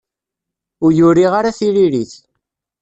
Ur 0.85 0.91
uriɣ 1.07 1.33
ara 1.39 1.57
tiririt. 1.57 2.13